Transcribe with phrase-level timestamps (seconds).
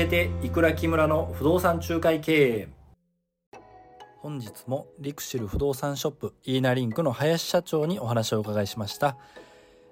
[0.00, 2.68] えていくら木村の不動産仲介経営。
[4.16, 9.18] 本日もリクシル不動産ショップイーナリンクの林社長にお話をお伺いしました。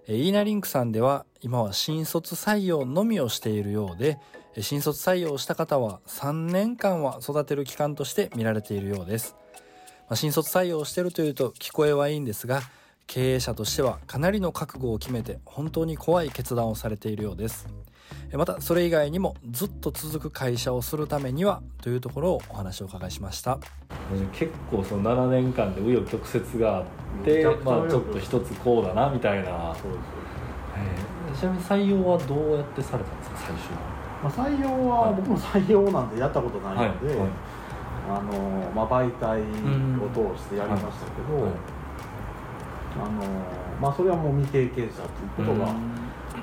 [0.06, 4.18] イーナリンクさんでは今は新卒採用のみをしているようで
[4.60, 9.36] 新卒採用した方は3年間は育てる期間として見られているようです。
[10.14, 12.62] 新卒採用してるというと聞こえはいいんですが
[13.06, 17.66] 経営者としてはかなりの覚悟を決めて本当に怖い決断をされているようです。
[18.32, 23.58] またそれ以外にもずっと続く会社をするためにはというところをお話をお伺いしました。
[24.32, 26.84] 結構その7年間で紆余曲折があっ
[27.24, 29.74] てまあちょっと一つこうだなみたいな。
[29.74, 30.28] そうです
[30.78, 33.80] えー、ちなみに採用はどうやってされたんですか最初は、
[34.22, 37.18] まあ、採用は、僕も採用なんてやったことないので、はい。
[37.18, 37.28] はい、
[38.08, 41.52] あのまあ、媒体を通してやりましたけど、はい。
[42.98, 43.22] あの
[43.80, 45.66] まあ、それはもう未経験者ということが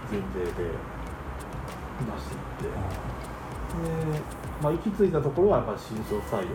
[0.09, 0.71] 前提で
[2.03, 2.71] 出していって、で
[4.61, 6.45] まあ、行き着いたところはやっぱり新卒採用。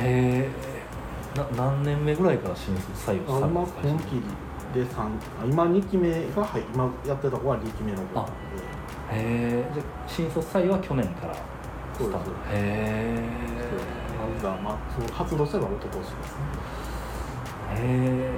[0.00, 0.50] へえ
[1.56, 3.80] 何年目ぐらいから新卒採用したんですか？
[3.82, 4.22] 今期
[4.74, 4.80] で
[5.46, 8.14] 今2期目が、はい、今やってたところは2期目の子。
[8.14, 8.32] なんで
[9.12, 11.34] へえじゃ新卒採用は去年から
[11.94, 12.30] スタート。
[12.50, 13.22] へえ
[14.42, 16.38] まあ、その活動したのは一昨年ですね。
[17.74, 18.36] へえ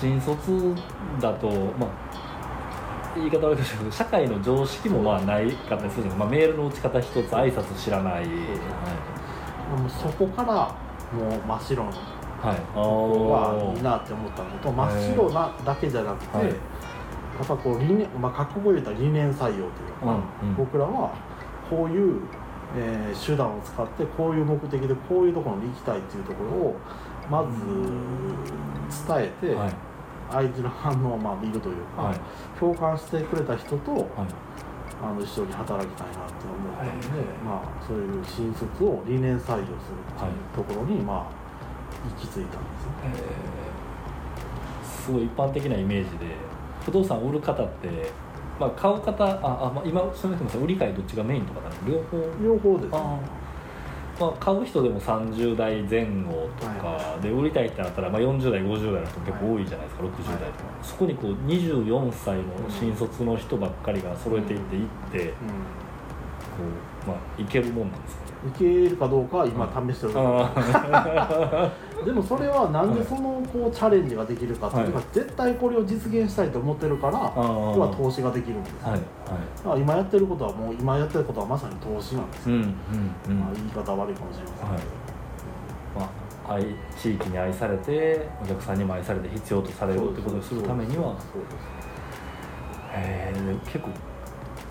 [0.00, 0.74] 新卒
[1.20, 1.90] だと、まあ、
[3.16, 6.18] 言い方悪いですけど社会の常識もまあないかったりするじゃない。
[6.20, 8.26] まあ、メールの打ち方一つ挨拶知らない、はい、
[9.80, 10.74] もうそこから
[11.12, 11.92] もう真っ白の
[12.44, 13.76] はい。
[13.76, 16.56] いいなって思ったのと真っ白なだけじゃなくて、はい、やっ
[17.46, 19.68] ぱこう理念、まあ、覚悟言ったら理念採用という
[20.04, 21.14] か、うんうん、僕らは
[21.70, 22.20] こういう、
[22.76, 26.76] えー、手段を使ってこういう目的でこういうところに行きたいっていうところを
[27.30, 29.72] まず伝えて、はい、
[30.30, 32.20] 相手の反応をまあ見るというか、はい、
[32.58, 34.04] 共感してくれた人と、はい、
[35.02, 41.26] あの一緒に働きたいなって思ったので、まあ、そういう新卒を理念採用するっていうところに、まあ、
[42.08, 46.34] 行き着いたんですよ、すごい一般的なイメージで
[46.84, 48.12] 不動産を売る方って
[48.56, 52.18] まあ、買う方ああ、まあ、今それでも売り買いどっちがメインとか両方？
[52.40, 52.98] 両方です、ね、
[54.18, 65.34] まあ、買う人でも30代前後とかで売りたいってなったら、まあ、40代50代の人結構多いじゃないですか、はい、60代とか、そこにこう24歳の新卒の人ばっかりが揃えていっていって、こ
[66.62, 70.12] うまあ、いけるもんなんですかいけるかどうか今試してる
[72.04, 82.74] でもそれはなんでそのこうチャレンジができるかっていうか、はい、絶対これを実現したいと思ってるから要は投資ができるんです、はいはい、だから今やってることはもう今やってることはまさに投資なんですよ、うんうん
[83.28, 83.40] うん。
[83.40, 84.76] まあ、言い方悪いかもしれません。
[84.76, 84.88] けど、
[86.00, 86.10] ま
[86.48, 86.66] あ、愛
[86.98, 91.14] 地域に愛されてお客さんにも愛されて必要とされるってことをするためには。
[91.18, 91.84] そうです。
[92.96, 93.88] へえ結構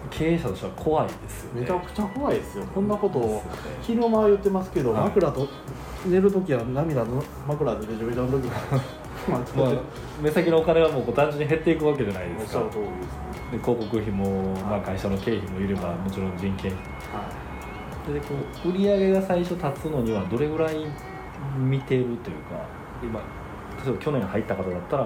[0.10, 2.66] 経営者としては怖いですよ、ね、めちゃくちゃ怖いですよ。
[2.74, 3.44] こんなことを、ね、
[3.82, 5.48] 昨日も言ってますけど、枕と
[6.06, 8.48] 寝る時は涙の枕でべ ちょべちょの時
[9.30, 9.42] まあ、
[10.22, 12.60] 目先のお金はもう単純に減っていくわけじゃないですか。
[12.60, 13.06] おっしゃる通りです、
[13.52, 16.78] ね、で広告費も、まあ、会社の経費もいれば、もちろん人件費、は
[18.10, 20.76] い、でこう売り上げが最初立つのにはどれぐらい
[21.58, 22.66] 見てるというか
[23.02, 23.20] 今
[23.86, 25.04] 例えば去年入った方だったら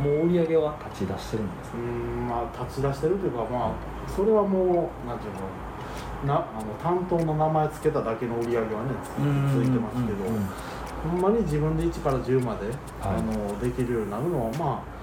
[0.00, 1.76] もう売り上げは立ち出してるんですか？
[1.78, 3.72] うんまあ立ち出してるというかまあ
[4.08, 10.24] それはもうなんていうのなあの担当の名前つけただけの売り上げはねついてますけど、
[11.10, 14.94] ほんまに自分で1から10まで、はい、あのできるようになるのはまあ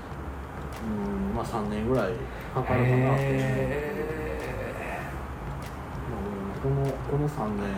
[0.83, 2.13] うんまあ3年ぐらい
[2.53, 3.31] かかるかなと思
[6.61, 7.73] このこの3年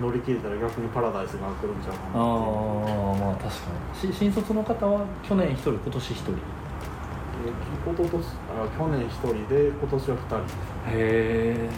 [0.00, 2.26] 乗り切れたら逆にパラダイスが来るんじゃないかなああ
[3.14, 3.70] まあ確か
[4.02, 4.12] に。
[4.12, 6.32] 新卒の方は去年1人今年1人
[7.86, 10.36] おととしあ去年1人で今年は2人。
[10.36, 11.68] へえ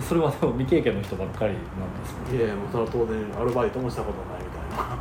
[0.00, 1.62] それはでも未経験の人ばっかりなん
[2.00, 4.98] ですかいやもうそれは当然アルバイトもしたことないみたいな。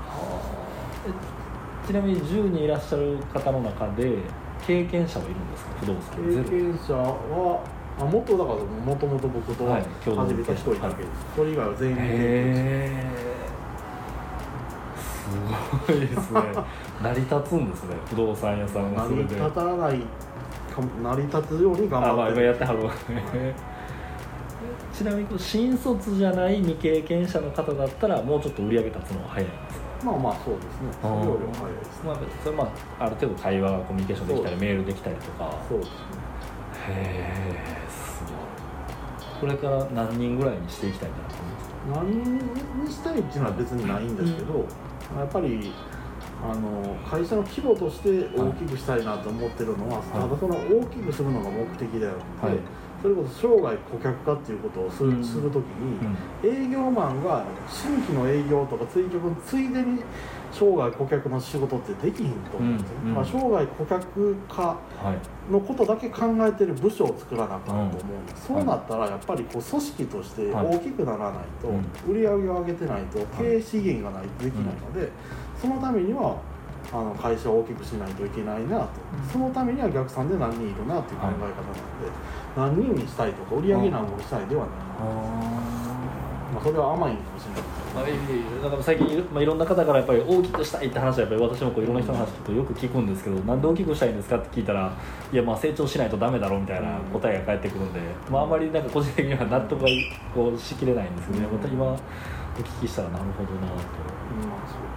[1.87, 4.17] ちなみに10人いらっしゃる方の中で
[4.65, 5.71] 経験者はいるんですか？
[5.79, 7.63] 不動産経験者は
[7.99, 12.07] あもっとだからもともと僕と始めた一人だけです、はい、それ以外は全員経験
[15.27, 16.41] すごいですね。
[17.01, 17.95] 成り立つんですね。
[18.09, 20.01] 不動産屋さんが成り立たない
[21.01, 22.79] 成り立つように頑張って今やってはる
[24.93, 29.87] ちなみに新卒じゃない未経験者の方だったらもうちょっと売り上げ立つのは早いんですか？
[30.05, 30.91] まあまあそうですね。
[31.01, 32.03] それよりは早いです。
[32.03, 32.63] ね、まあ、それま
[32.99, 35.57] あある程度会話コミュニケーションできたりメールできたりとか。
[35.67, 35.93] そうですね。
[36.89, 36.91] へ
[37.53, 38.33] えすごい。
[39.41, 41.75] これから何人ぐらいにしていきたいなと思いますか？
[42.03, 44.67] 何人にしたいっていうのは別にないんですけど、うん、
[45.15, 45.71] やっぱり
[46.43, 52.57] あの会社の規模として大きくしたいなと思ってるのは、はい、ただその大きくするのが目的であるので、はい。
[53.01, 55.99] それこそ生涯顧客化っていうことをする,、する時に、
[56.43, 60.01] 営業マンが新規の営業とか追求のついでに
[60.51, 64.77] 生涯顧客の仕事ってできひんと思うんですよ、うんうん、まあ、生涯顧客化
[65.51, 71.69] のことだけ考えてる部署を作らなあかんと思うんです、そうなったらやっぱりこう組織として大きくならないと、
[72.09, 75.11] 売り上げを上げてないと経営資源がないとできないので、
[75.59, 76.37] そのためには
[76.91, 78.87] あの会社を大きくしないといけないなと、
[79.31, 82.37] そのためには逆算で何人いるなっていう考え方なので。
[82.57, 84.75] 何人にしたいとか売り上げ何本したいではない
[86.57, 87.61] まあ、それは甘いかもしれない。
[87.93, 88.17] まあ、いい
[88.63, 94.91] だから最近、まあ、いろんな方からやっぱり大きくしたいって話はやっぱり私もこういろんな人の話とよく聞くんですけど、うん、なんで大きくしたいんですかって聞いたら
[95.31, 99.87] いやまあ成長しないとダメだろうみたいな答えが返ってくるんで、うん、まあ、あまりなんか個人的には納得が
[100.33, 101.97] こうしきれないんですけどね、また今お
[102.57, 103.73] 聞きしたらなるほどなと。
[104.33, 104.49] うん。
[104.49, 104.87] まあそうか。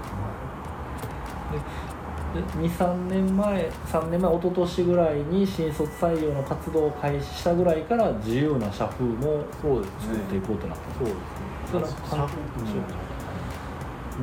[2.33, 9.83] 23年前3年前一昨年ぐらいに新卒採用の活動を開始したぐらいから自由な社風も作
[10.15, 13.11] っていこうとなったそうですねそうですね社風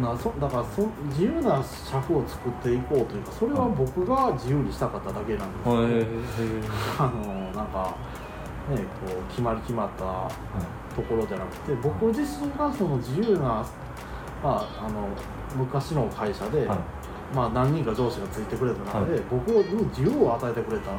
[0.02, 5.90] なそだからそ自由な社風を作っていこうというかそれは僕が自由にしたかっただけなんですけど、はい、
[7.00, 7.96] あのなんか
[8.70, 10.04] ねこう決まり決まった
[10.96, 13.66] ところじゃなくて僕自身がその自由な、ま
[14.44, 15.08] あ、あの
[15.56, 16.78] 昔の会社で、はい。
[17.36, 20.92] まあ、何人か上司がついてくれた中で、はい、僕に自由を与えてくれた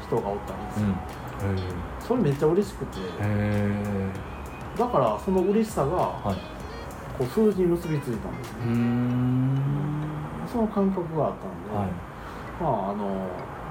[0.00, 1.58] 人がおったんですよ、はいうん、
[1.98, 2.98] それめっちゃ嬉しくて
[4.78, 5.90] だからその嬉しさが、
[7.18, 8.58] こう数字に結びついたんですね
[10.50, 11.88] その感覚があったんで、はい、
[12.62, 13.28] まああの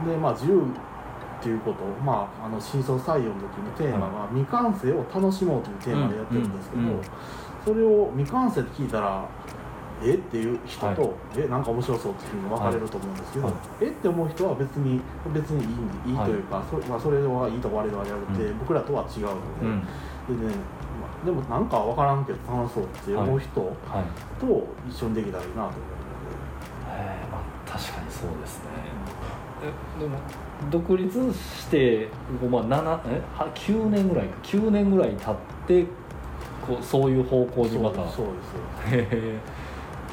[0.07, 6.81] でまあ自由っていうこと、まあ、あの新卒採用の時のテーマが、未完成を楽しもうというテーマでやってるんですけど、
[7.65, 9.27] それを未完成って聞いたら
[10.03, 10.13] え？
[10.13, 11.47] っていう人と、はい、え？
[11.47, 13.87] なんか面白そうっていうの分かれると思うんですけど、はい、え？
[13.87, 15.01] って思う人は別に
[15.33, 19.37] 別にいいいいというか、はい、そまあ、それはいいと悪いとかじゃなくて、うん、僕らとは違うので。
[20.29, 20.90] うん、でねまあ、
[21.25, 23.75] でもなんか分からんけど楽しそうって思う人と
[24.89, 25.81] 一緒にできたらいいなと思うので、
[26.89, 28.65] えまあ、確かにそうですね、
[29.97, 30.17] えでも
[30.71, 32.07] 独立して
[32.49, 33.21] まあ7え
[33.53, 34.35] 9年ぐらいか。
[34.43, 35.35] 9年ぐらい経っ
[35.67, 35.85] て
[36.65, 38.07] こうそういう方向にまた。
[38.09, 38.25] そう
[38.91, 39.61] です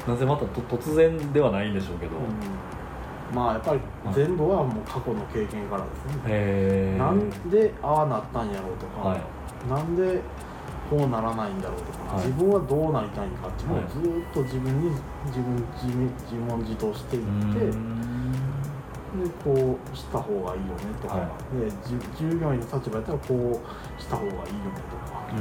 [0.07, 3.79] なぜまたと突然ではないんでしょうけど、うん、まあやっぱり
[4.13, 10.21] 全部はもう過去の経験からですね、なんでああなったんやろうとか、はい、なんで
[10.89, 14.89] こうならないんだろうとか、はい、自分はどうなりたいかっていうのをずっと自分に
[15.27, 15.85] 自分自
[16.25, 17.59] 自問自答していって
[19.09, 21.71] でこうした方がいいよねとか、はい、で
[22.17, 24.47] 従業員の立場やったらこうした方がいいよね
[24.89, 25.37] とか、うん、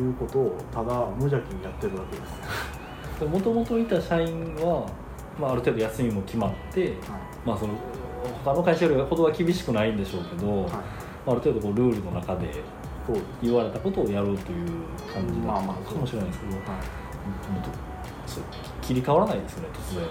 [0.00, 0.06] うん。
[0.06, 3.24] いうことをただ無邪気にやってるわけです。
[3.24, 4.86] もともといた社員は、
[5.40, 6.92] まあ、ある程度休みも決まって、はい、
[7.46, 7.74] まあ、その
[8.44, 10.82] 他の会社よりほどは厳しくないんでしょうけど、はい、ま
[11.28, 12.62] あ、ある程度こうルールの中で
[13.42, 14.66] 言われたことをやろうという
[15.12, 16.62] 感じだったかもしれないですけど、はい、
[18.82, 20.06] 切り替わらないですよね突然。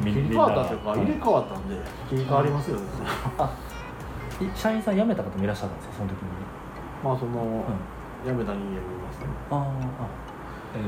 [0.00, 1.76] 切り替わったというか、入れ替わったんで
[2.08, 2.82] 切り替わりますよね、
[3.38, 3.56] あ
[4.54, 6.28] 社員さん辞めた方もいらっしゃったんですかその時に。
[7.02, 7.62] まあその、うん。
[8.24, 9.26] 辞めた人間もいますね。
[9.50, 10.08] ああ
[10.74, 10.78] え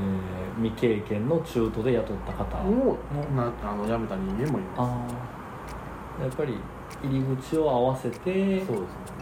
[0.60, 2.98] ー、未経験の中途で雇った方も
[3.34, 5.14] なあの辞めた人間もいます。
[6.22, 6.58] やっぱり
[7.02, 9.19] 入り口を合わせてそうですね、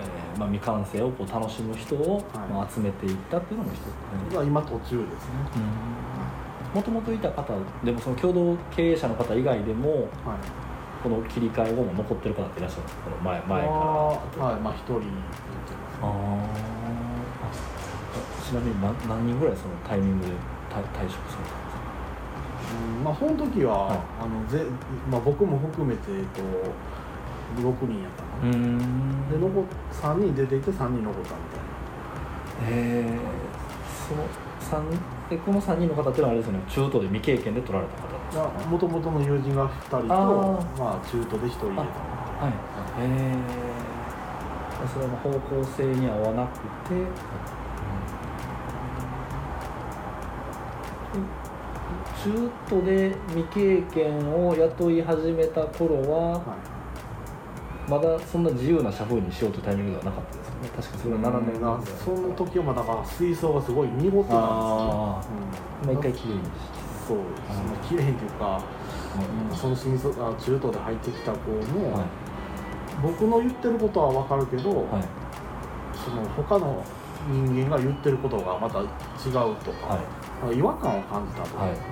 [0.00, 2.48] えーまあ、未完成をこう楽しむ人を、はい。
[2.52, 5.04] まあ、集めていったっていうのも一つ、ね、今途中ですね。
[6.74, 10.02] もともといた方でもその共同経営者の方以外でも、はい、
[11.02, 13.10] この切り替え後も残ってる方っていらっしゃるんですか？
[13.22, 13.72] 前前から。
[13.72, 14.60] はい。
[14.60, 15.00] まあ一人
[16.02, 16.44] ああ
[18.44, 20.32] ちなみに何何人ぐらいそのタイミングで
[20.68, 21.80] 退退職されたんですか？
[22.98, 24.66] うんまあその時は、はい、あのぜ
[25.10, 26.42] まあ、僕も含めて、えっと、
[27.56, 28.52] 6人やったかな。
[28.52, 32.76] で残3人出ていて3人残ったみたいな。
[32.78, 33.18] へえ
[34.08, 34.24] その
[34.84, 34.90] 3
[35.30, 36.60] でこの3人の方っていうのはあれですよね。
[36.68, 38.68] 中途で未経験で取られた方ですか？
[38.68, 40.06] もともとの友人が2人と
[40.78, 42.52] まあ中途で1人入れたはい。
[43.00, 43.34] へえ
[44.92, 46.66] それは方向性に合わなくて。
[52.22, 56.42] 中途で未経験を雇い始めた頃は、はい、
[57.88, 66.86] まだそんな自由な社風にしようというタイミングではなかったですよね確かそれは7年前その時はまだ水槽がすごい見事なんですよ、うん、一回きれいにして。
[67.06, 67.24] そうで
[67.54, 67.78] すね。
[67.88, 68.60] 綺麗というか、
[69.50, 72.06] うん、その新卒あ中途で入ってきた子も、はい、
[73.00, 75.04] 僕の言ってることは分かるけど、はい、
[75.94, 76.82] その他の
[77.30, 78.86] 人間が言ってることがまた違う
[79.62, 79.98] とか、
[80.42, 81.86] はい、違和感を感じたとか、はい、なんか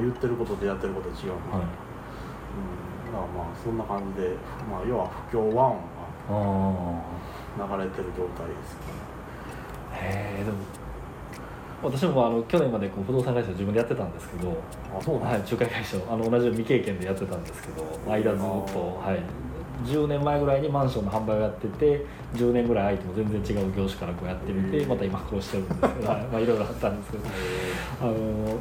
[0.00, 1.62] 言ってることとやってること違う、はい、
[2.54, 4.28] うん、だからまあそんな感じで、
[4.70, 5.94] まあ、要は不協和音
[7.58, 8.76] が流れてる状態です
[9.92, 10.58] へえでも
[11.82, 14.56] 私もあの去年までこう不動産会社自分でやってたんですけど
[14.96, 27.24] あそうはい、仲介会社あの同じ未経験でやってたんですけど間ずっと、はい、10年前ぐらいにマンションの販売をやってて10年ぐらい相手も全然違う業種からこうやってみてまた今こうしてるんですけど、まあ、いろいろあったんですけど。
[28.00, 28.58] あの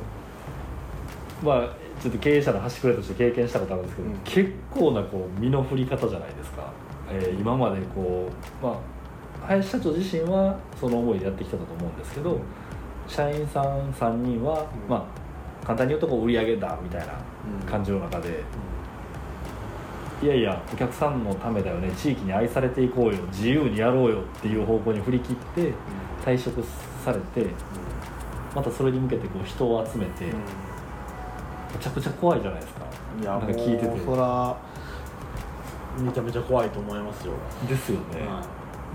[1.44, 1.70] まあ
[2.02, 6.72] ちょっと経営者の端くれとして経験したことあるんですけど、うん、結構なこう身の振り方じゃないですか、
[7.12, 8.30] えー、今までこ
[8.62, 12.40] うまあ林社長自身はその思いでやってきたと思うんですけど
[13.08, 15.08] 社員さん3人は、うん、ま
[15.62, 17.14] あ簡単に言うとこう売り上げだみたいな
[17.70, 18.32] 感じの中で、う
[20.26, 20.28] ん。
[20.28, 25.74] いやいやお客さんのためだよね地域に愛されていこうよ自由にやろうよっていう方向に振り切って
[26.24, 26.64] 退職
[27.04, 27.50] されて
[28.56, 30.26] またそれに向けてこう人を集めて
[31.74, 32.86] めちゃくちゃ怖いじゃないですか。
[33.22, 34.00] いやなんか聞いてて。
[34.06, 34.56] そら
[36.00, 37.34] めちゃめちゃ怖いと思いますよ。
[37.68, 38.42] ですよね、は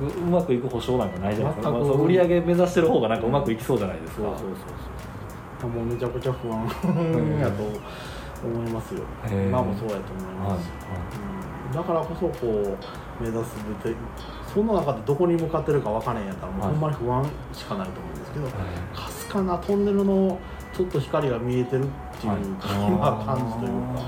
[0.02, 4.48] い、うまくいく保証なんかないじゃないですか、まあ、そ売り上げ目指してる方がなんかうまくいきそうじゃないですか、そうそうそう
[5.60, 5.70] そう。
[5.70, 6.64] もうめちゃくちゃ不安
[7.40, 7.62] やと
[8.44, 9.02] 思いますよ。
[9.30, 10.64] 今もそうやと思います。
[10.64, 10.70] し、
[11.68, 12.76] うん、だからこそこ
[13.20, 13.96] う目指すべて
[14.52, 20.38] その中でどこに向かってるか分からへんやったらもうほんまに不安しかないと思うんですけどかすかなトンネルの
[20.72, 21.86] ちょっと光が見えてる
[22.18, 22.32] っていう、
[22.98, 24.02] はい、感じというか、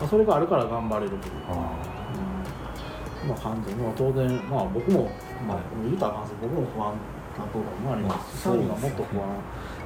[0.00, 1.52] まあ、それがあるから頑張れるというか。
[3.22, 5.10] うん、まあ、感じも当然、まあ、僕も、
[5.46, 6.94] まあ、言うたらあかんす僕も不安
[7.38, 8.38] な部分もあります。
[8.38, 9.28] し、社員がもっと不安。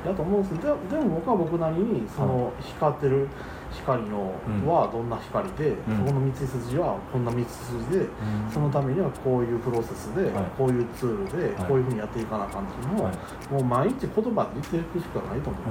[0.05, 3.29] だと思うんですけどでも僕は僕なりにその光ってる、
[3.73, 4.31] 光の
[4.69, 13.17] はどんな光で、うん、そこの道筋はこんな道筋で、うん、そのためにはこういうプロセスで、はい、こういうツールで、はい、こういうふうにやっていかなあかんっていうのを、はい、
[13.53, 15.63] もう毎日言葉で言っていくしかないと思う、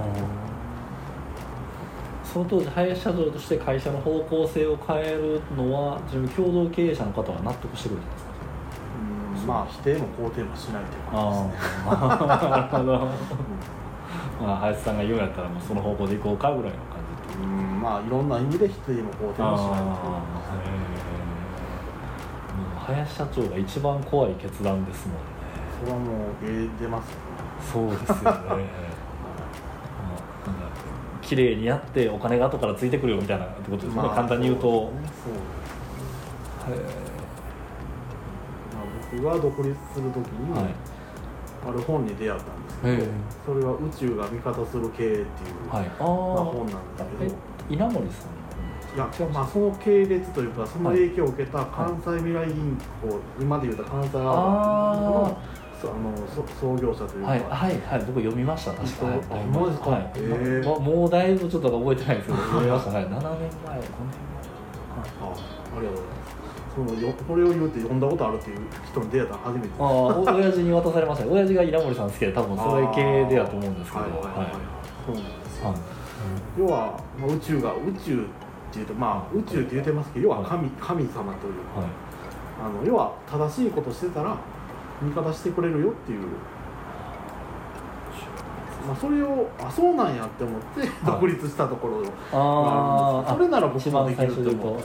[2.33, 8.31] その当時林社長として会社の方向性を変えるのは自分共同経営者の方は納得してくれたんですか？
[9.41, 9.47] うん。
[9.47, 11.85] まあ否定も肯定もしないという感じですね。
[11.85, 11.97] なる
[12.67, 13.05] ほど、
[14.41, 16.97] まあ、林さんが言うんやったらもうその方向でいこうかぐらいの感
[17.29, 17.37] じ。
[17.37, 19.81] うんまあいろんな意味で否定も肯定もしない
[22.87, 25.21] 林社長が一番怖い決断ですもんね。
[25.81, 26.33] それはもう
[26.81, 27.23] 出ますよね。
[27.61, 28.92] そうですよね
[31.23, 34.61] 綺麗にやってお金が後からついてくるよみたいなってことですね、まあ、簡単に言うと。
[34.61, 34.93] そう、ね、
[38.73, 40.73] まあ、僕が独立するときに、はい、
[41.67, 43.11] ある本に出会ったんですけど、
[43.45, 45.25] それは「宇宙が味方する経営」っていう、
[45.73, 47.53] はい、まあ、本なんですけど。
[47.69, 48.43] 稲森さん
[48.95, 55.37] いやまあその系列というかその影響を受けた関西未来銀行、はい、今でいうと関西アーバンの
[55.89, 56.13] あの
[56.59, 59.05] 創業者というか、はい、はいはい僕読みました確か。
[59.05, 60.19] にあマジですか、はい、え。
[60.63, 62.91] ー、もうだいぶちょっと覚えてないですけど 読みました。
[62.91, 63.79] はい7年前？5年前？
[64.99, 65.33] ああ
[65.77, 66.33] ありがとうございます。
[66.73, 68.57] そのよこれを言うって読んだことあるっていう
[68.89, 71.27] 人に出会ったの初めてああ親父に渡されました。
[71.29, 74.03] 親父が稲森さん好きで多分それ系でやと思うんですけど。
[74.05, 74.47] はいはいはい、はい、
[75.05, 75.59] そうなんです。
[75.61, 75.77] よ、はい。
[76.57, 76.97] 要は
[77.27, 78.25] 宇宙が宇宙
[78.73, 81.89] っていうとまあ宇宙って言ってますけど要は神神様というか、はい、
[82.65, 84.35] あの要は正しいことしてたら
[85.01, 86.21] 味方してくれるよっていう、
[88.87, 92.07] まあ、それをあそうなんやって思って独立したところがある
[93.19, 93.33] んです。
[93.33, 94.81] それなら僕もできるって思う。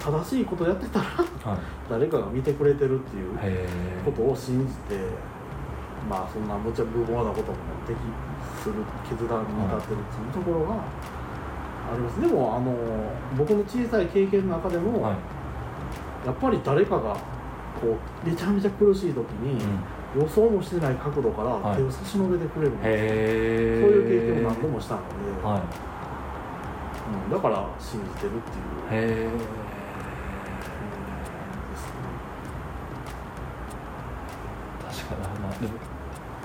[0.00, 1.58] 正しいことやってたら、はい、
[1.90, 3.36] 誰かが見てくれてるっていう
[4.02, 4.96] ことを信じて
[6.08, 7.98] まあそんな無茶無謀なこともでき
[8.62, 8.76] する
[9.08, 10.80] 決断に至ってるっていうところがあ
[11.94, 12.72] ります、でもあの
[13.36, 15.16] 僕の小さい経験の中でも、はい、
[16.26, 17.16] やっぱり誰かが
[17.80, 19.62] こうめちゃめちゃ苦しい時に、
[20.14, 25.06] うん、予想もしてない角度から手を差し伸べてくれるんですよ、はい、そういう経験を何度もしたので、
[25.42, 25.62] はい。
[27.26, 28.40] うん、だから信じてるっ
[28.90, 29.26] ていう。
[29.26, 29.30] へ
[34.84, 35.72] 確かに、まあ、でも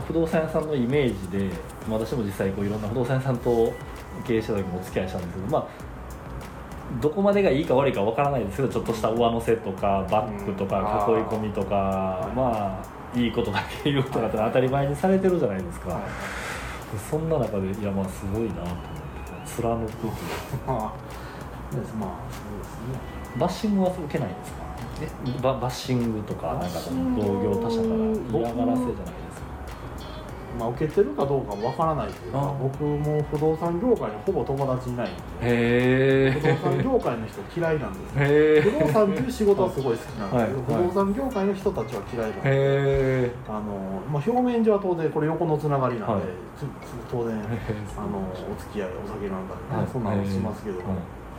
[0.08, 1.50] 不動産屋さんのイメージで
[1.90, 3.74] 私も実際こういろんな不動産屋さんと
[4.26, 5.95] 経営した時もお付き合いしたんですけどまあ
[7.02, 16.00] どこまでがいいか悪いかわからないですけどちょっとした上乗せとかバックとか囲い込みとか、まあいいことだけ言うとかって当たり前にされてるじゃないですか、
[17.10, 18.82] そんな中でいやまあすごいなと思って
[19.48, 20.94] 貫くまあ
[21.72, 22.00] そうですね。
[23.38, 24.66] バッシングは受けないですか？
[25.42, 26.68] ババッシングとかなんか
[27.18, 27.96] 同業他社から
[28.40, 29.25] 嫌がらせじゃないですか？
[30.58, 46.24] まあ、受けてるかどうかもわからないというか僕も不動産業界にほぼ友達いないんで不動産業界の人嫌いなんです不動産という仕事はすごい好きなんですけど、はい、不動産業界の人たちは嫌いなんであの、まあ、表面上は当然これ横のつながりなんで、はい、
[47.12, 50.82] 当然あのお付き合いお酒なんかでね、はい、そんなのしますけど、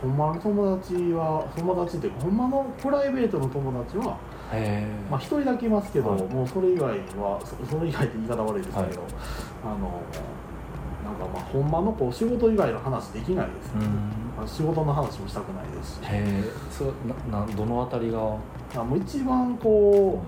[0.01, 4.17] ほんまの友達は友達っていうかほんまのプライベートの友達は
[5.09, 6.89] まあ、1人だけいますけど、はい、もうそれ以外
[7.19, 7.39] は
[7.69, 8.91] それ以外って言い方悪いですけど、はい、
[9.65, 10.01] あの
[11.03, 13.85] なんかまあほんまのこう仕事以外の話できないですね、
[14.39, 15.99] うん、仕事の話もしたくないですし。
[16.03, 16.85] へえそ
[17.31, 18.37] ななどのあたりが？
[18.75, 20.21] あもう一番こ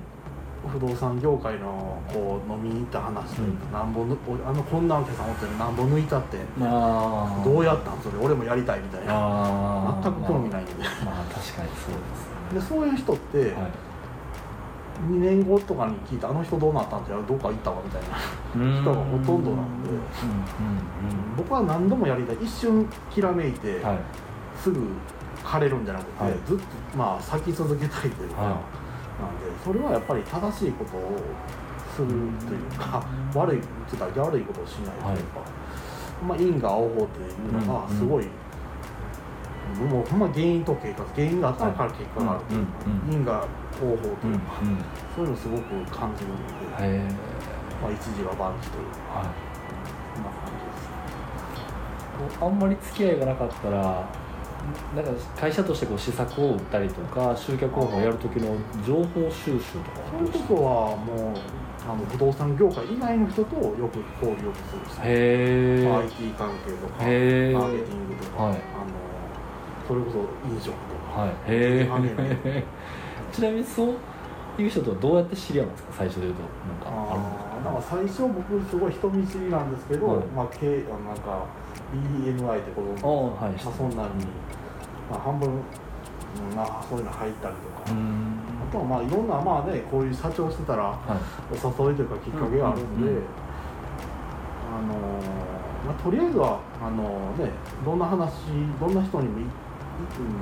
[0.65, 4.01] う、不動産業界のこう飲みに行った話というか、うん、なんぼ
[4.45, 9.99] あのこんなお客さんおってなんぼ抜いたってどうやったんそれ俺もやりたいみたいな。
[10.03, 10.73] 全く興味ないんで。
[11.05, 13.88] まあ確かにそうです、ね、でそういう人って、はい
[15.07, 19.89] 2年後とかに聞いてあの人どうなったんってどっか行ったわみたいな人がほとんどなんで
[21.37, 22.37] 僕は何度もやりたい。
[22.41, 23.99] 一瞬きらめいて、はい、
[24.59, 24.87] すぐ
[25.43, 26.63] 枯れるんじゃなくて、はい、ずっと
[26.97, 31.17] まあ咲き続けたいというか、はい、なんでそれはやっぱり正しいことを
[31.95, 32.07] する
[32.47, 35.41] というか、悪いちょっと悪いことをしないというか、
[36.27, 38.25] まあ、因果応報っていうのがすごい、
[39.89, 42.71] もうほんま原因と結果原因があったから結果があるというか、
[43.11, 43.47] 因果
[43.79, 44.77] 方法というか、うんうん、
[45.15, 46.37] そういうのすごく感じるの
[46.77, 46.99] で、
[47.81, 49.29] まあ、一時は万事というか、はい、
[50.15, 50.59] そんな感じ
[52.27, 52.43] です。
[52.43, 54.09] あんまり付き合いがなかったら
[54.95, 58.55] なんか会社としてこう施策を打ったりとか集客方法をやる時の
[58.85, 61.35] 情報収集とかそういうことはもう
[61.87, 68.61] あの不動産業界以外の人とよく交流をするし、へ IT 関係とかマーケティングとか、はい、あの
[69.87, 70.73] それこそ飲食と
[71.15, 72.63] か、はい、へえ
[73.31, 73.93] ちなみにそ
[74.57, 75.93] ういう人とどうやって知り合うんですか？
[75.99, 76.41] 最初で言うと
[76.87, 77.13] なんか。
[77.15, 77.17] あ
[77.63, 81.45] なんか最初僕すごい人見知りなんですけど、はい、まあ、K なんか
[81.93, 84.25] BNI ってこの、はい、まあ、そんなに、
[85.11, 85.49] まあ、半分、
[86.55, 87.69] まあ、そういうの入ったりとか。
[87.89, 90.99] あとはまあいろんなまあねこういう社長してたら、
[91.49, 93.09] お誘いというかきっかけがあるんで、
[94.69, 94.93] あの
[95.87, 97.49] まあ、とりあえずはあの、ね、
[97.83, 98.45] どんな話
[98.79, 100.37] どんな人にもいいなんていうの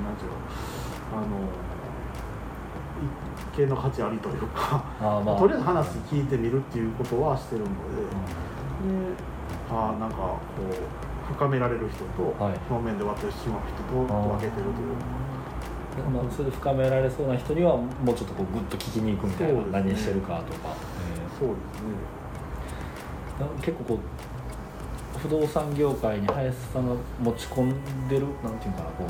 [1.16, 1.67] あの一
[3.56, 7.72] 見の価値ありというかあ、まあ、とりあえず話聞いてみるっていうことはしてるので、
[8.84, 9.22] うん、で
[9.70, 12.34] あなんかこう深められる人と、
[12.70, 15.18] 表面で割ってしまう人と分けてるという。
[16.10, 20.76] まあ、それで深められそうな人にはもうちょっとこうグッと聞きに行くみたいな、ね、何してるかとか、
[21.38, 22.18] そうですね。
[23.60, 23.98] 結構こう
[25.18, 29.04] 不動産業界に林さんが持ち込んでるなんていうかなこ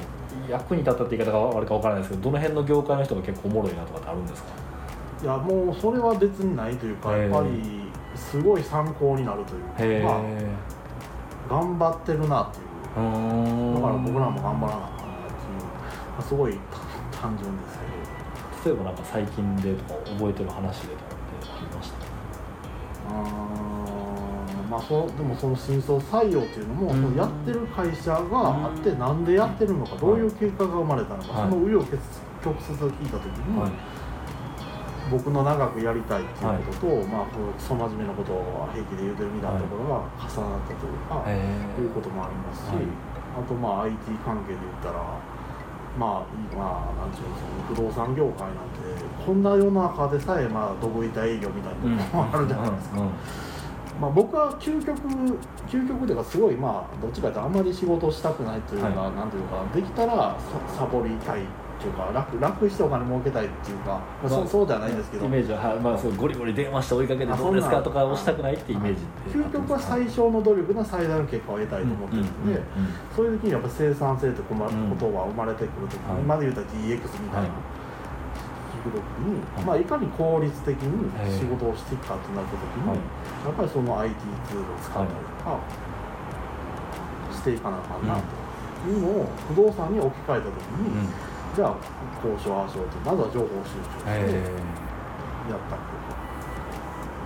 [0.48, 4.48] う役に立ったって言い方が悪いか分からないですけどどの辺の業界の人が結構おもろいなとかってあるんですか？
[5.22, 10.08] いやもうそれは別にないというかやっぱりすごい参考になるというか、
[11.48, 12.64] まあ、頑張ってるなっていう。
[12.94, 16.58] だから僕らも頑張らなあかんなっていう、まあ、すごい
[17.12, 17.88] 単純ですけど。
[18.64, 21.98] 例えばなんか最近でとか覚えてる話でとかってありました？
[23.08, 23.12] あ
[24.68, 33.72] まあ、そでもその真相採用っていうのも、うん、やってる会社があって、なんでやってるのか、どういう結果が生まれたのか、その紆余曲折を聞いた時に、はい、
[35.10, 37.26] 僕の長くやりたいっていうことと、はい、まあ、
[37.58, 45.02] その真面目なことを平気で言うてるみたいなところが重なったというか、はい、いうこともありますし、あとまあ IT 関係で言ったら。
[45.98, 47.36] まあ、まあ、なんていうの、
[47.74, 53.02] その不動産業界なんて、こんな世の中でさえ、まあ、どこいた営業みたいなところもあるじゃないですか。
[54.00, 54.96] まあ、僕は究極
[55.66, 60.36] 究極というかすごいまあどっちかというとあんまり仕事をしたくないというか、はい、なんていうかできたら
[60.76, 69.00] サボりたいっていうか楽楽してお金儲けたいっていうか、まあ、そうそうではないんですけどイメージは、まあ、そうゴリゴリ電話して追いかけてどうですかとかをしたくないってイメージ
[69.32, 72.60] 究極は最小の努力の最大の結果を得たいと思ってるんで、
[73.14, 77.48] そういう時にやっぱ生産性ってことが生まれてくるときに、今で言うたら DX みたいな。
[78.90, 84.14] くときに、まあ、いかに効率的に仕事をしていくかってなったときに、やっぱりその IT
[84.48, 85.60] ツールを使ったりとか
[87.32, 88.20] していかなあかんなと。
[88.86, 91.08] いうのを不動産に置き換えたときに、
[91.56, 91.76] じゃあ
[92.24, 92.96] 交渉ああしようと。
[93.02, 96.14] まずは情報収集してやったりとか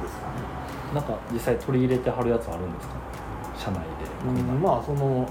[0.00, 0.40] ですかね。
[0.94, 2.94] なんか実際取り入れてはるやつあるんですか？
[3.58, 3.84] 社内で、
[4.24, 5.28] うん、まあその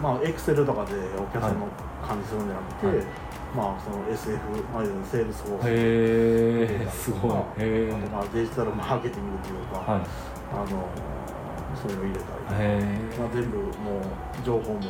[0.00, 1.66] まあエクセルとかでお客さんの
[2.06, 3.06] 管理するんじゃなくて、はい
[3.54, 4.38] まあその SF
[4.72, 5.72] まあセールスフォースへ
[6.84, 7.32] えすごい。
[7.58, 10.00] へあとまあデジタルマーケティングというか、はい、
[10.52, 10.88] あの
[11.74, 13.18] そういうの入れたり。
[13.18, 14.80] まあ、全部もう情報も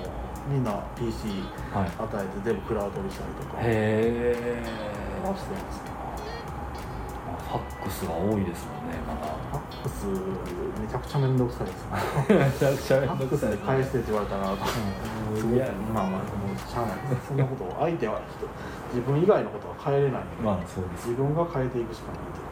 [0.48, 1.42] みんな PC
[1.72, 4.88] 与えて全部クラウドにしたりとかへえ
[5.22, 5.44] してます。
[7.48, 9.32] ファックスが多いですもんねまだ。
[9.50, 10.06] ファックス
[10.80, 11.86] めちゃくちゃ面倒くさいです
[12.32, 15.58] めちゃくちゃ面倒くさい、ね、返してって言われたら、うん、い。
[15.58, 16.20] やまあまあ
[16.66, 18.20] しゃあないですそんなことを相手は
[18.94, 21.08] 自分以外のことは変えれないまあそうです。
[21.10, 22.47] 自分が変えていくしかないと